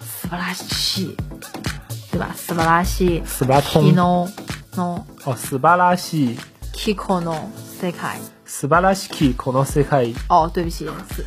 [0.00, 1.16] 斯巴拉西，
[2.10, 2.30] 对吧？
[2.36, 4.26] 斯巴拉西，斯巴通，no
[4.76, 6.38] no，哦，斯巴拉西
[6.72, 10.14] ，Kiko no Sekai，斯巴拉西 Kiko no Sekai。
[10.28, 11.24] 哦，对不起，是。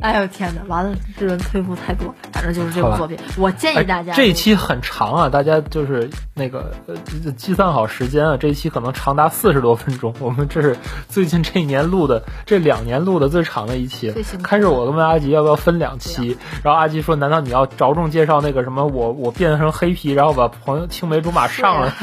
[0.00, 0.62] 哎呦天哪！
[0.68, 3.18] 完了，日文推步太多，反正就是这部作品。
[3.36, 6.94] 我建议大家，这一期很长啊，大家就是那个呃
[7.32, 10.14] 计算好时间啊，这一期可能长达四十多分钟。
[10.20, 10.76] 我们这是
[11.08, 14.12] 最近这一年录的，这两年录的最长的一期。
[14.42, 18.86] 开始我都问阿吉要不要分两期，然后阿吉说：“难道你要着重介绍那个什么？
[18.86, 21.94] 我我变成黑皮，然后把朋友青梅竹马上了？”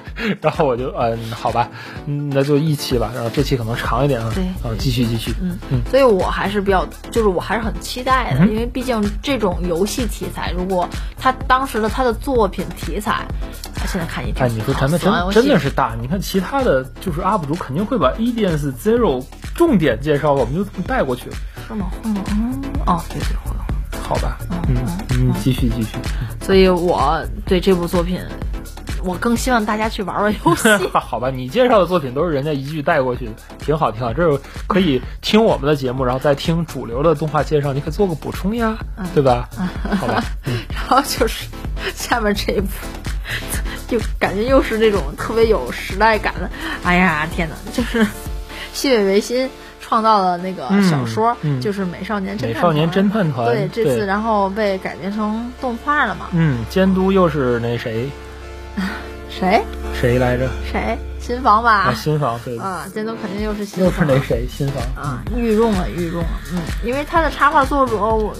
[0.40, 1.68] 然后我就嗯，好吧，
[2.06, 3.12] 嗯，那就一期吧。
[3.14, 5.34] 然后这期可能长一点啊，对，啊继续继续。
[5.42, 7.25] 嗯嗯，所以我还是比较就是。
[7.30, 13.26] 我还是很期待的，因为毕竟这种游戏题材，如果他当时的他的作品题材，
[13.74, 21.30] 他现在看一哎，你说咱们真真的是大，你看其他的就是 UP 主肯定会把 EDS Zero 重点介绍，我们就这么带过去。
[21.68, 21.86] 是吗？
[22.02, 22.20] 会吗？
[22.30, 23.56] 嗯，哦，对对会。
[24.02, 24.76] 好吧，嗯
[25.18, 25.98] 嗯，继续继续。
[26.40, 28.20] 所以我对这部作品。
[29.06, 30.68] 我更希望大家去玩玩游戏。
[30.92, 34.12] 好吧，你介绍的作品都是人家一句带过去的，挺好挺好。
[34.12, 38.76] 这可以听我们的节目，然后再听主流的动画介绍，你可以做个补充呀，
[39.14, 39.48] 对吧？
[39.98, 40.22] 好吧。
[40.68, 41.46] 然后就是
[41.94, 42.68] 下面这一部，
[43.88, 46.50] 就感觉又是那种特别有时代感的。
[46.82, 47.54] 哎呀，天哪！
[47.72, 48.06] 就是
[48.72, 49.48] 西北维新
[49.80, 53.48] 创造的那个小说，就是《美少年侦探美少年侦探团》。
[53.50, 56.26] 对，这次然后被改编成动画了嘛？
[56.32, 58.10] 嗯，监督又是那谁？
[59.28, 59.62] 谁？
[59.98, 60.48] 谁来着？
[60.70, 60.98] 谁？
[61.20, 61.88] 新房吧？
[61.88, 62.56] 啊，新房对。
[62.58, 63.82] 啊，监督肯定又是新。
[63.82, 64.46] 又是那谁？
[64.48, 66.28] 新房啊，御用了，御用了。
[66.52, 68.34] 嗯，因为他的插画作者我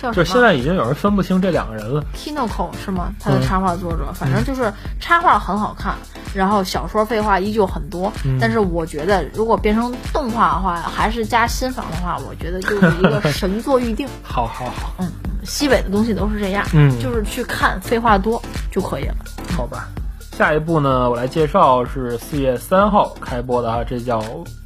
[0.00, 2.04] 叫就现在已经有人分不清这两个人了。
[2.16, 3.12] Kinoko 是吗？
[3.20, 4.70] 他的插画作者，反正就是
[5.00, 5.94] 插画很好看，
[6.34, 8.12] 然后小说废话依旧很多。
[8.40, 14.08] 但是我觉得，如果变成动画的话，还是加新房的话，我觉得就是一个神作预定。
[14.22, 15.10] 好好好，嗯。
[15.46, 18.42] 西北的东西都是这样，嗯，就是去看，废话多
[18.74, 19.14] 就可以了。
[19.56, 19.88] 好吧，
[20.32, 24.20] 下一步呢，我来介绍是四月三号开播的啊，这叫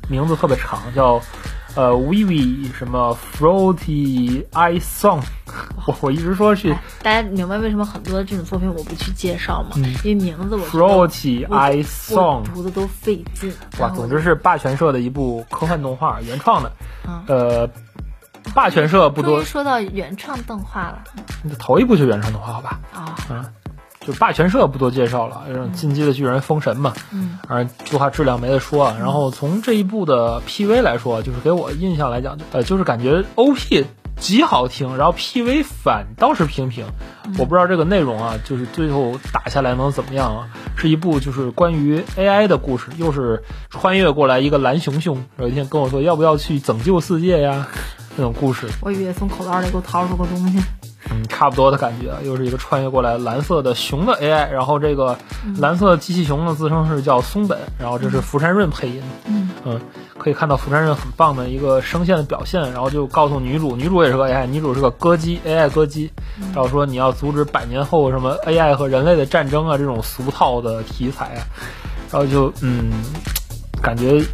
[0.08, 1.20] 名字特别长，叫
[1.74, 5.20] 呃 Vivi 什么 Fruity Ice Song。
[5.86, 9.76] 我 我一直说是，大家明白为什么很多的这种作品我不去介绍吗？
[10.02, 13.52] 因为名字我 Fruity Ice Song 读的都费劲。
[13.78, 16.72] 哇，总之是霸权社的一部科幻动画，原创的，
[17.26, 17.68] 呃。
[18.54, 19.44] 霸权社不多。
[19.44, 21.04] 说到原创动画了，
[21.58, 22.80] 头一部就原创动画，好吧？
[22.94, 23.44] 啊，嗯，
[24.08, 25.42] 就霸权社不多介绍了，
[25.74, 28.94] 进击的巨人、封神嘛，嗯，反正动画质量没得说。
[28.98, 33.84] 然后从这一部的 PV 来说，就是给我印象来讲，呃，就是感觉 OP
[34.16, 36.86] 极好听，然后 PV 反倒是平平。
[37.36, 40.48] 我不知道这个内容啊，就是最后打下来能怎么样啊？
[40.74, 47.68] 是一部就是关于 AI 的故事，又是穿越过来一个蓝熊熊，有一天跟我说要不要去拯救世界呀？
[48.16, 50.58] 那种故事，我以为从口袋里给我掏出个东西，
[51.10, 55.16] 嗯，差不多的感觉，又是一个穿越过来蓝色的熊的 AI，然后这个
[55.58, 59.50] 蓝色机器熊呢自称是叫松本，然后这是福山润配音，嗯。
[59.64, 59.78] 嗯，
[60.16, 66.10] 可以看到福山润很棒的一个声线的表现，然后就告诉女主，女主也是个 AI，女主是个歌姬 AI 歌姬，
[66.54, 71.42] 然后说你要阻止百年后什么 AI 和人类的战争啊这种俗套的题材啊，
[72.12, 72.92] 然后就嗯，
[73.82, 74.24] 感觉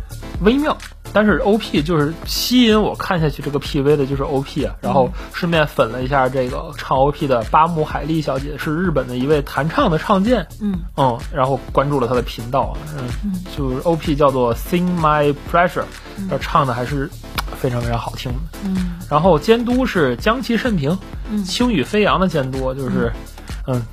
[0.43, 0.77] 微妙。
[1.15, 10.75] 但是 O P 就是吸引我看下去这个 P V 的就是 O P 啊，然后顺便粉了一下这个唱 O P 的八木海莉小姐，是日本的一位弹唱的唱见，嗯。
[10.97, 15.85] 嗯，然后关注了她的频道，嗯，就是 O P 叫做 Sing My Pressure，
[16.29, 17.09] 这唱的还是
[17.57, 20.99] 非常非常好听的，嗯，然后监督是江崎慎平，
[21.31, 23.13] 嗯，轻羽飞扬的监督就是。
[23.15, 23.34] 嗯，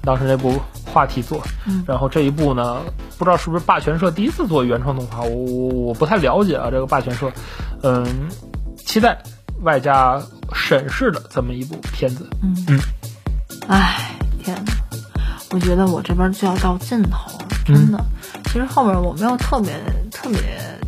[0.03, 1.41] 当时那部话题作，
[1.85, 2.81] 然后这一部呢，
[3.17, 7.31] 不知道是不是霸权社第一次做原创动画，我我我不太了解啊，这个霸权社，
[7.83, 8.05] 嗯，
[8.77, 9.17] 期待
[9.63, 10.21] 外加
[10.53, 12.29] 审视的这么一部片子。
[12.41, 12.79] 嗯嗯，
[13.67, 14.11] 唉，
[14.43, 14.73] 天哪！
[15.51, 18.03] 我觉得我这边就要到尽头了，真的。
[18.45, 19.73] 其实后面我没有特别
[20.09, 20.39] 特别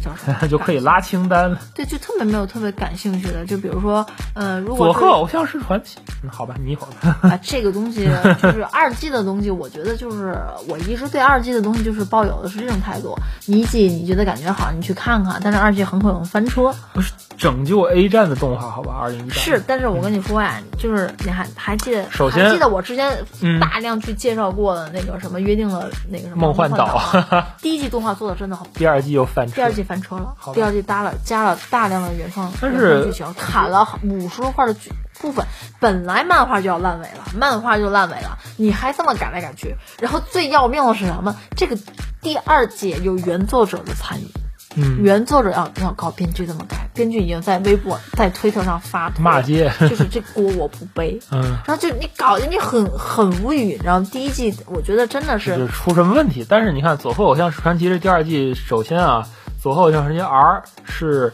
[0.03, 1.59] 叫什么， 就可以拉清单了。
[1.73, 7.29] 对，就特别没有特别感兴趣的，就比如说，呃，如果佐贺偶像是传奇，嗯好吧，你一会儿吧。
[7.29, 8.07] 啊，这个东西
[8.41, 10.37] 就是二季的东西，我觉得就是
[10.67, 13.15] 我一直对二季的东西就是抱有的是这种态度。
[13.45, 16.73] 你一季你觉得感觉好，你去看看，但是二季很可能翻车。
[16.93, 18.93] 不是拯救 A 站的动画，好吧？
[19.01, 28.67] 二零一八是，但是我跟你说呀，就是你还还记得，首先还记得我之前嗯大量去介绍过的那个什么约定了那个什么梦幻岛岛， 第一季动画做的真的好。
[28.75, 35.45] 第二季又翻车，第二季翻车了，第二季搭了加了大量的原创剧情，砍了五十多块的剧部分。
[35.79, 41.35] 本来漫画就要烂尾了，漫画就烂尾了，你还这么改来改去，然后最要命的是什么？
[41.55, 41.77] 这个
[42.21, 44.27] 第二季有原作者的参与，
[44.75, 51.19] 嗯，原作者要要搞编剧这么改，编剧已经在微博、在推特上发骂街 就是这锅我不背。
[51.31, 56.45] 嗯，然后就你搞得你很很无语，然后第一季我觉得真的就是出什么问题？
[56.47, 59.27] 但是你看《佐贺偶像传奇》这第二季，首先啊，
[59.61, 61.31] 《佐贺偶像传奇 R》是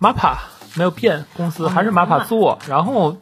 [0.00, 0.36] MAPPA
[0.74, 3.18] 没有变，公司还是 MAPPA 做，然后就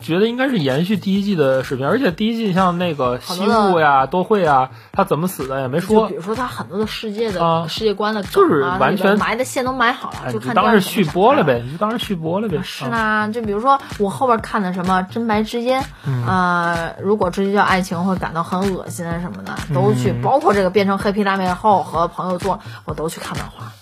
[0.00, 12.60] 觉得应该是延续第一季的水平，而且第一季像那个西部呀、多惠啊，他怎么死的也没就说比，如说他很多的世界的、啊世界观的就是完全埋的线都埋好了，哎，就看第二季续播了呗，你就当是续播了呗。
[12.62, 12.90] 是啊。
[12.90, 15.80] 啦，就比如说我后边看的什么真白之间，
[16.26, 23.72] 啊呃，如果追究爱情会感到很恶心啊什么的，都去，嗯包括这个变成黑皮大妹后和朋友做，我都去看漫画。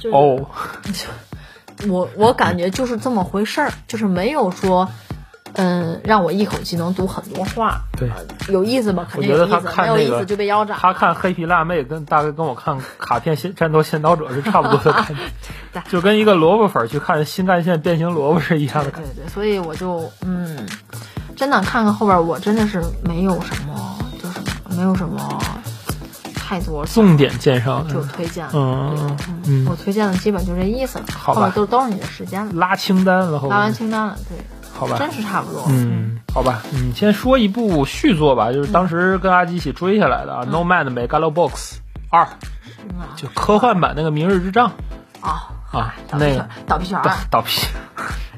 [0.00, 0.48] 就是、哦，
[1.88, 4.88] 我我感觉就是这么回事儿，就是没有说，
[5.54, 7.80] 嗯，让我一口气能读很多话。
[7.98, 8.16] 对呃
[8.52, 9.06] 有意思吗？
[9.10, 10.76] 肯定我觉得他有意思，没有看那个意思就被腰斩。
[10.78, 15.14] 他看黑皮辣妹跟大概跟我看卡片先战斗先导者是差不多的感觉
[15.72, 19.08] 对，就跟一个萝卜粉儿去看新干线变形萝卜是一样的感觉。
[19.14, 20.66] 对对，所以我就嗯，
[21.36, 24.38] 真的看看后边，我真的是没有什么，就是
[24.76, 25.38] 没有什么
[26.34, 28.52] 太多重点介绍，就推荐了。
[28.54, 34.38] 嗯嗯嗯，我推荐的基本就这意思了，好吧后面都都是你的时间了，拉清单了，后拉完清单了，对，
[34.78, 35.64] 好吧，真是差不多。
[35.68, 40.52] 嗯，好吧，你，先说一部续作吧，就是当时跟阿基一起追下来的啊，嗯。
[40.52, 41.78] Nomad 的 Megalobox
[42.10, 42.28] 二，
[42.88, 44.70] 嗯啊就科幻版那个《明日之杖
[45.20, 47.66] 啊，》啊，那个，倒皮犬倒儿，倒皮，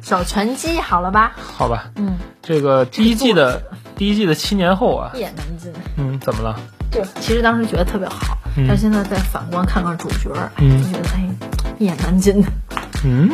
[0.00, 1.32] 小拳击，好了吧？
[1.58, 3.62] 好吧，嗯，这个第一季的
[3.96, 5.10] 第一季的七年后啊。
[5.14, 5.70] 一，言难尽。
[5.96, 6.58] 嗯，怎么了？
[6.90, 8.64] 就其实当时觉得特别好，嗯。
[8.66, 10.82] 但现在再反观看看主角，哎，嗯。
[10.82, 11.28] 就觉得哎，
[11.78, 12.42] 一言难尽
[13.04, 13.30] 嗯，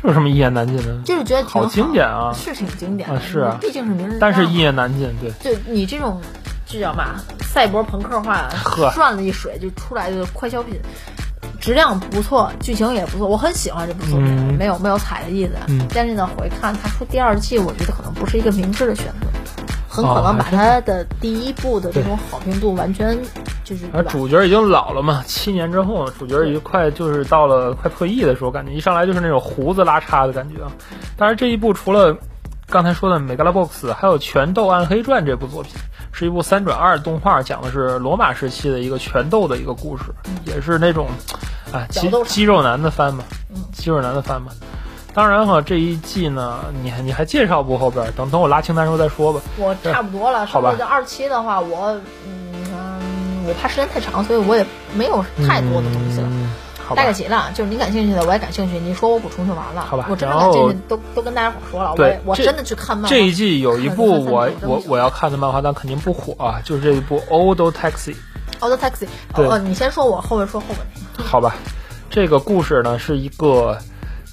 [0.00, 0.96] 这有什么一言难尽的？
[1.04, 6.20] 就是觉得挺好经典啊是挺经典的，啊是啊毕竟是名人但是一言难尽，对，就你这种，
[6.66, 7.16] 这叫嘛？
[7.42, 10.78] 赛博朋克化呵，涮了一水就出来的快消品，
[11.58, 15.52] 质量不错，剧情也不错，我很喜欢这部作品，嗯没有没有踩的意思。
[15.68, 19.26] 嗯但是呢，回看它出第二季，我觉得可能不是一个明智的选择，
[19.96, 23.18] 很可哦能把还真它的第一部的这种好评度完全
[23.64, 24.02] 就是而？
[24.04, 30.70] 主角已经老了嘛，七年之后，主角已经快就是到了快退役的时候，感觉一上来就是那种胡子拉碴的感觉啊。
[31.16, 32.16] 当然这一部除了
[32.68, 35.72] 刚才说的《美 a box》，还有《拳斗暗黑传》这部作品，
[36.12, 40.04] 是一部三转二动画，讲的是罗马时期的一个拳斗的一个故事，
[40.44, 41.06] 也是那种
[41.72, 43.22] 啊肌肉男的番嘛
[43.54, 44.52] 嗯，肌肉男的番嘛。
[45.16, 48.12] 当然哈，这一季呢，你还你还介绍不后边儿？
[48.12, 49.40] 等等我拉清单时候再说吧。
[49.56, 56.28] 我差不多了，好吧二期的话，我嗯，我怕时间太长，所以我也没有太多的东西了。
[56.30, 56.52] 嗯
[56.86, 59.80] 好吧大概齐了，就是你感兴趣的我也感兴趣，你说我补充就完了。
[59.80, 63.08] 好吧我真的然后感兴趣都都跟大家伙说了，我对我真的去看漫画。
[63.08, 68.14] 这一季有一部我我我要看的漫画，但肯定不火啊，就是这一部《Old Taxi》。
[68.60, 70.78] Old Taxi，对哦哦，你先说，我后面说后面
[71.16, 71.28] 那个。
[71.28, 71.56] 好吧，
[72.08, 73.76] 这个故事呢是一个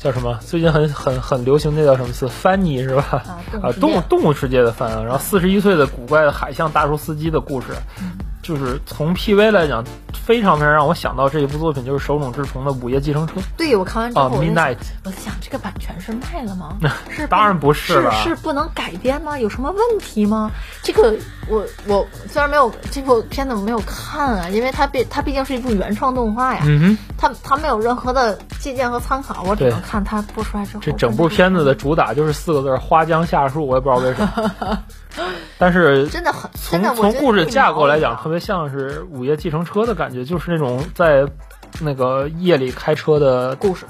[0.04, 0.38] 叫什么？
[0.42, 2.28] 最近很很很流行那叫什么词？
[2.28, 3.24] 翻译是吧？
[3.62, 5.02] 啊动物动物世界的翻啊。
[5.02, 7.68] 然后四十一岁的古怪的海象大叔司机的故事，
[8.02, 8.12] 嗯
[8.44, 14.76] 就是从 PV 来讲，非常非常让我想到这一部作品，就是手冢治虫的《午夜计程车》对我看完之啊，《后，我在想 Midnight》。
[15.06, 16.78] 我在想这个版权是卖了吗？
[17.10, 19.40] 是当然不是是了是不能改编吗？
[19.40, 20.52] 有什么问题吗？
[20.84, 21.16] 这个
[21.48, 30.84] 我我虽然没有这部片子我没有看啊，因为它毕它毕竟是一部原创动画呀，嗯哼，它它没有任何的借鉴和参考，我只能看它播出来之后。
[30.84, 33.66] 这整部片子的主打就是四个字：花江夏树。
[33.66, 34.84] 我也不知道为什么，
[35.64, 41.26] 但是真的很从从故事架构来讲，特别像是《午夜计程车》的感觉，就是那种在
[41.80, 43.86] 那个夜里开车的故事，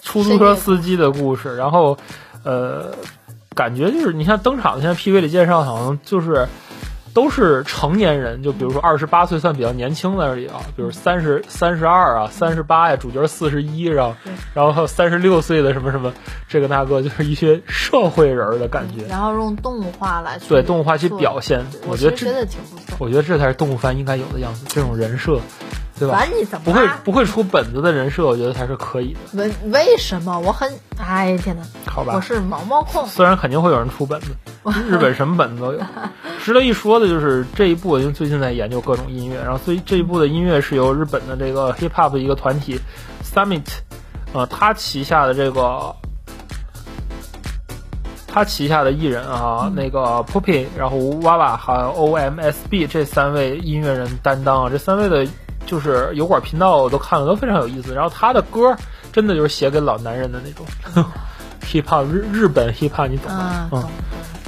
[0.00, 1.56] 出租车司机的故事。
[1.56, 1.98] 然后，
[2.44, 2.94] 呃，
[3.56, 6.46] 感觉就是你像登场的，现在 PV 里介绍好像就是
[7.16, 14.14] 都是成年人，就比如说二十八岁算比较年轻的而已啊，比如三十三十二啊，三十八呀，主角四十一，然后
[14.52, 16.12] 然后还有三十六岁的什么什么，
[16.46, 19.06] 这个那个，就是一些社会人的感觉。
[19.06, 22.46] 然后用动画来对动画去表现，我觉得这。
[22.98, 25.40] 我觉得这才是动物番应该有的样子，这种人设。
[25.98, 26.24] 对吧？
[26.24, 28.26] 你怎么不会不会出本子的人设？
[28.26, 29.20] 我觉得才是可以的。
[29.32, 30.38] 为为什么？
[30.40, 31.62] 我很哎天哪！
[31.86, 33.06] 好吧，我是毛毛控。
[33.06, 34.36] 虽然肯定会有人出本子，
[34.90, 35.80] 日本什么本子都有。
[36.42, 42.78] 值得一说的就是这一部，因为最近在研究各种音乐，然后所以这一部的音乐是由日本的这个 hip hop 的一个团体
[43.24, 43.64] Summit，
[44.34, 45.96] 呃，他旗下的这个
[48.26, 55.26] 他旗下的艺人啊，那个 Poppy，然后娃娃还有 OMSB 这三位音乐人担当，这三位的。
[55.66, 57.92] 就是油管频道我都看了，都非常有意思。
[57.92, 58.74] 然后他的歌
[59.12, 60.64] 真的就是写给老男人的那种
[61.66, 63.68] hip hop 日日本 hip hop，你懂吗？
[63.72, 63.84] 嗯，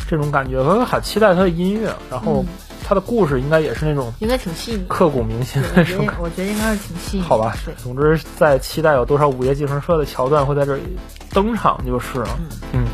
[0.09, 1.93] 这种感觉，我很期待他的音乐。
[2.11, 2.45] 然后
[2.87, 6.07] 他的故事应该也是那种应该挺细腻、刻骨铭心的那种。
[6.21, 7.23] 我觉得应该是挺细腻。
[7.23, 10.97] 好吧，总之在期待有多少午夜计程车的桥段会在这里
[11.33, 12.39] 登场就是了。
[12.73, 12.87] 嗯。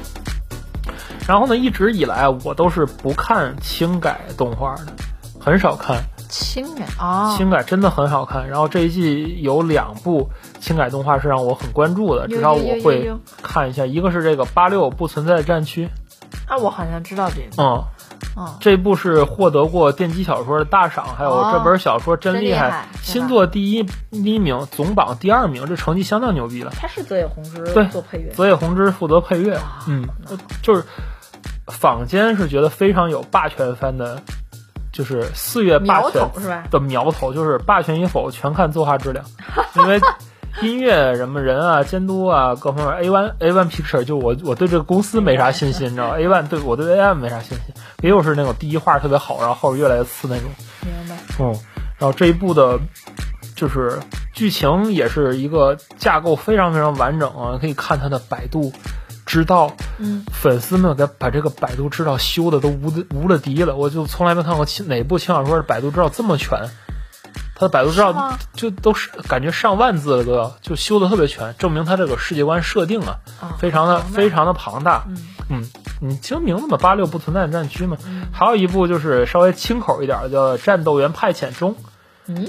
[1.27, 4.87] 然后呢，一直以来我都是不看轻改动画的，
[5.41, 6.03] 很少看。
[6.37, 8.49] 轻改啊，轻改真的很好看。
[8.49, 13.87] 然后这一季有两部轻改动画是让我很关注的，至少我会看一下。
[13.87, 15.89] 一个是这个八六不存在的战区，
[16.49, 17.63] 啊，我好像知道这个。
[17.63, 17.85] 嗯，
[18.37, 26.73] 嗯，这部是获得过电击小说的大赏，还有这本小说真厉害，新作第一第一名，总榜第二名，这成绩相当牛逼了。
[26.77, 29.57] 他是泽野弘之对做配乐，泽野弘之负责配乐。
[29.87, 30.09] 嗯，
[30.63, 30.85] 就是
[31.69, 34.21] 坊间是觉得非常有霸权番的。
[34.95, 36.31] 就是四月霸权
[36.71, 39.25] 的苗头，就是霸权与否全看作画质量，
[39.75, 40.01] 因为
[40.63, 50.49] 音乐什么人啊、监督啊各方面，A one A one Picture 就我我对这个公司没啥信心，你知道吧？A one 对我对 A one 没啥信心，也有是那种第一画特别好，然后后边越来越次那种。
[50.83, 51.17] 明白。
[51.41, 51.47] 嗯，
[51.99, 52.79] 然后这一部的，
[53.57, 53.99] 就是
[54.33, 58.73] 剧情也是一个架构非常非常完整啊，可以看它的百度。
[59.35, 66.71] 知道，嗯，粉丝们给把这个百度知道修的都无无了敌了，我就从来没看过哪部轻小说百度知道这么全，
[67.57, 73.19] 他的百度知道就都是感觉上万字了都要，就修的特别全，证明他这个世界观设定啊，
[73.59, 75.05] 非常的非常的庞大，
[75.51, 75.69] 嗯，
[76.01, 77.97] 你听名字嘛，八六不存在的战区嘛，
[78.33, 81.75] 还有一部就是稍微轻口一点的叫战斗员派遣中，
[82.27, 82.47] 嗯。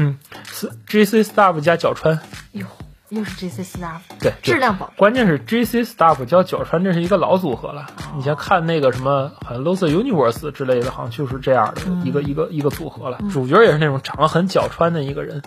[0.00, 2.20] 嗯，是 G C Staff 加角川，
[2.52, 2.66] 哟。
[3.10, 4.92] 又是 J C Staff，对，质量保。
[4.96, 7.86] 关键是 J C Staff 加角川，这是一个老组合了。
[8.18, 13.18] 以前看那个什么，好像 Loser Universe 之类的，好像就是这样的一个一个一个组合了。
[13.32, 15.42] 主角也是那种长得很角川的一个人？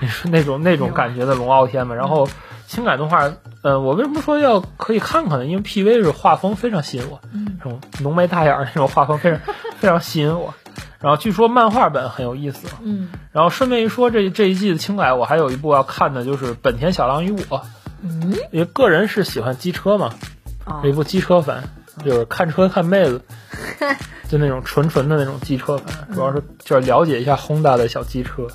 [0.00, 1.94] 你说那种那种感觉的龙傲天嘛。
[1.94, 2.26] 然后
[2.66, 3.30] 情感动画，
[3.60, 5.46] 呃，我为什么说要可以看看呢？
[5.46, 7.20] 因为 P V 是画风非常吸引我，
[7.58, 9.40] 这种浓眉大眼那种画风非常
[9.78, 10.54] 非常吸引我。
[11.06, 17.58] 然后据说漫画本很有意思，嗯，然后顺便一说，这这一季的轻改我还有一部要看的，就是《本田小狼与我》，
[18.02, 20.12] 嗯，因为个人是喜欢机车嘛，
[20.82, 21.62] 一部机车番，
[22.04, 23.22] 就是看车看妹子。
[24.28, 28.48] 就那种纯纯的那种机车粉，主要是就是了解一下轰大的小机车。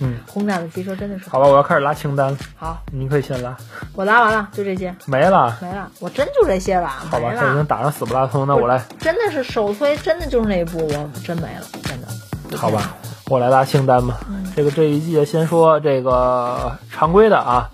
[0.00, 1.28] 嗯，轰炸的机车真的是。
[1.28, 2.38] 好吧，我要开始拉清单了。
[2.56, 3.56] 好，你可以先拉。
[3.94, 4.94] 我拉完了，就这些。
[5.06, 5.56] 没了。
[5.60, 7.02] 没了，我真就这些吧。
[7.10, 8.82] 好吧，他已经打上死不拉通，那我来。
[8.98, 12.56] 真的是首推，真的就是那一部，我真没了，真的。
[12.56, 12.94] 好吧，
[13.28, 14.18] 我来拉清单吧。
[14.56, 17.70] 这个这一季先说这个常规的啊，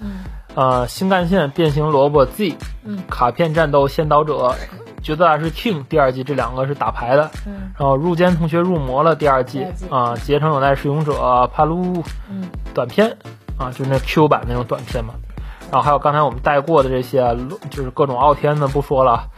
[0.55, 4.55] 呃，新干线变形萝卜 Z，嗯，卡片战斗先导者。
[5.07, 13.17] 角色大师 King 第二季这两个是打牌的，嗯，然后入间同学入魔了第二季啊，结成有奈使勇者帕鲁，嗯，短片
[13.57, 15.15] 啊，就是那 Q 版那种短片嘛，
[15.71, 17.37] 然后还有刚才我们带过的这些，
[17.71, 19.29] 就是各种傲天的不说了，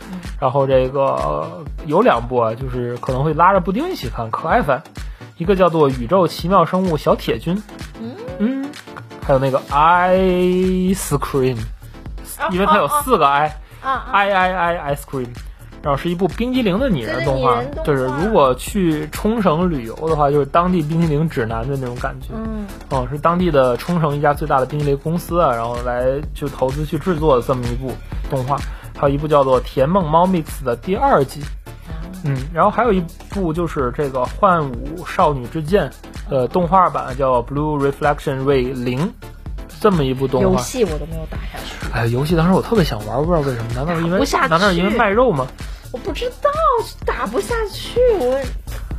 [0.40, 4.82] 然后这个有两部啊，就是可能会拉着布丁一起看，可爱番，
[5.36, 7.62] 一个叫做宇宙奇妙生物小铁军，
[8.00, 8.16] 嗯。
[8.38, 8.70] 嗯，
[9.22, 11.58] 还有那个 Ice Cream，
[12.52, 15.28] 因为它有四个 I，I I I Ice Cream。
[15.88, 22.26] 然后是一部冰激凌的拟人动画，就是如果去冲绳旅游的话，就是当地冰激凌指南的那种感觉。
[22.34, 27.90] 嗯，哦，是当地的冲绳一家最大的冰激凌公司啊，然后来就投资去制作的这么一部
[28.28, 28.58] 动画。
[28.98, 31.40] 还有一部叫做《甜梦猫 mix》的第二季，
[32.22, 35.90] 嗯，然后还有一部就是这个《幻舞少女之剑》
[36.30, 39.06] 的动画版，叫《Blue Reflection Ray 零》，
[39.80, 40.50] 这么一部动画。
[40.50, 41.90] 游戏我都没有打下去。
[41.94, 43.70] 哎，游戏当时我特别想玩，不知道为什么？
[43.74, 44.18] 难道是因为
[44.50, 45.46] 难道是因为卖肉吗？
[45.92, 46.50] 我不知道，
[47.04, 48.00] 打不下去。
[48.20, 48.40] 我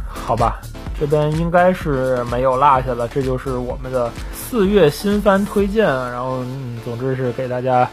[0.08, 0.60] 好吧，
[1.00, 3.08] 这边应该是没有落下了。
[3.08, 5.86] 这就是我们的四月新番推荐。
[5.86, 7.90] 然后，嗯，总之是给大家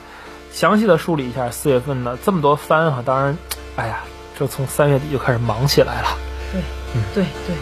[0.51, 3.03] 详细的梳理一下四月份的这么多番啊。
[3.05, 3.37] 当然，
[3.77, 4.01] 哎呀，
[4.39, 6.09] 这从三月底就开始忙起来了。
[6.53, 6.63] 对，
[7.15, 7.57] 对对对，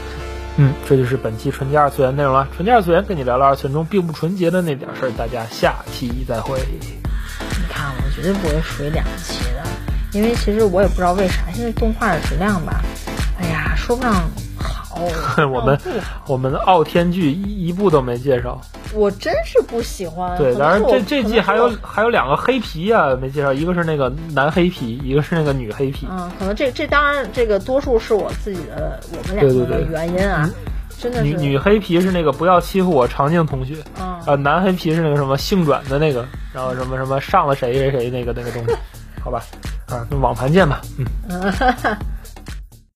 [0.56, 2.46] 嗯，这就是本期纯洁二次元内容了。
[2.54, 6.60] 纯洁二次元跟你聊聊二次元中并不纯洁的那点事儿，大家下期再会。
[6.60, 9.64] 你看我绝对不会水两期的，
[10.14, 12.80] 因为其实我也不知道为啥，现在动画的质量吧，
[13.40, 14.12] 哎呀，说不上
[14.58, 15.00] 好。
[15.52, 15.78] 我们
[16.28, 18.60] 我们的傲天剧一一部都没介绍。
[18.92, 20.38] 我真是不喜欢。
[20.38, 26.14] 对，当然这这季还有还有两个黑皮啊没介绍，一个是那个男黑皮，一个是那个女黑皮我。
[26.14, 30.48] 嗯，可能这这当然这个多数是我自己的我们两对对个的原因啊，
[30.96, 38.76] 真的是女女黑皮是那个不要欺负我长靖同学，嗯啊，男黑皮是那个什么性转的那个，然后什么什么上了谁谁谁那个那个东西，
[39.24, 39.42] 好吧，
[39.88, 41.96] 啊，那网盘见吧，嗯。